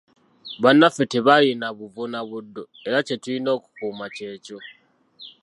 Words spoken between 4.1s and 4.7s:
kyekyo.